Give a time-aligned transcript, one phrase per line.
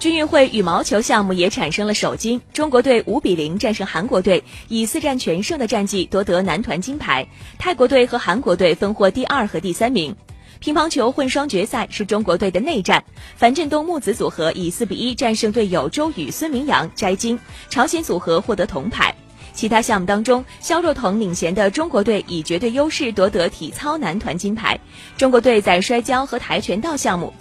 [0.00, 7.28] 军运会羽毛球项目也产生了首金，中国队五比零战胜韩国队，以四战全胜的战绩夺得男团金牌。
[7.58, 10.16] 泰国队和韩国队分获第二和第三名。
[10.58, 13.04] 乒乓球混双决赛是中国队的内战，
[13.36, 17.38] 樊振东木子组合以四比一战胜队友周雨孙铭阳摘金，
[17.68, 19.14] 朝鲜组合获得铜牌。
[19.52, 24.80] 其他项目当中，肖若腾领衔的中国队以绝对优势夺得体操男团金牌。
[25.18, 27.38] 中国队在摔跤和跆拳道项目各。